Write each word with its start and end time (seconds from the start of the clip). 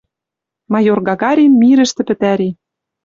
Майор 0.71 0.99
Гагарин 1.07 1.53
мирӹштӹ 1.61 2.01
пӹтӓри 2.07 2.49